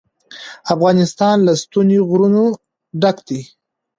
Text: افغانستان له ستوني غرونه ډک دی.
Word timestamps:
افغانستان 0.73 1.35
له 1.47 1.53
ستوني 1.61 1.97
غرونه 2.09 2.41
ډک 3.01 3.17
دی. 3.27 3.41